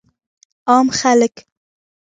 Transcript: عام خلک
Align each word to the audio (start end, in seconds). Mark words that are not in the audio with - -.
عام 0.67 0.87
خلک 0.99 1.35